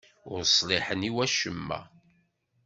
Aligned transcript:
Ur 0.31 0.41
ṣliḥen 0.57 1.07
i 1.09 1.11
wacemma. 1.15 1.79